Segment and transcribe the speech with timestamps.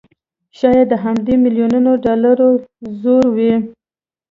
[0.59, 2.49] شايد د همدې مليونونو ډالرو
[3.01, 3.53] زور وي